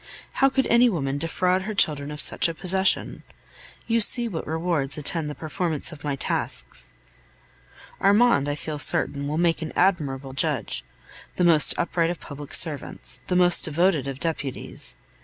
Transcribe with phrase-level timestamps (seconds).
[0.31, 3.21] How could any woman defraud her children of such a possession?
[3.85, 6.87] You see what rewards attend the performance of my tasks!
[7.99, 10.83] Armand, I feel certain, will make an admirable judge,
[11.35, 14.95] the most upright of public servants, the most devoted of deputies.